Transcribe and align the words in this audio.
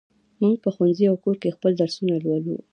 موږ 0.39 0.55
په 0.63 0.69
ښوونځي 0.75 1.05
او 1.09 1.15
کور 1.23 1.35
کې 1.41 1.55
خپل 1.55 1.71
درسونه 1.81 2.13
لولو. 2.25 2.55